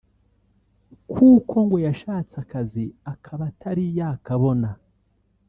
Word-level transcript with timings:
kuko 1.11 1.55
ngo 1.65 1.77
yashatse 1.87 2.35
akazi 2.43 2.83
akaba 3.13 3.43
atari 3.51 3.85
yakabona 3.97 4.69